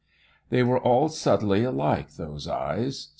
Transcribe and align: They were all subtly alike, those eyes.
They 0.49 0.63
were 0.63 0.79
all 0.79 1.09
subtly 1.09 1.63
alike, 1.63 2.15
those 2.15 2.47
eyes. 2.47 3.09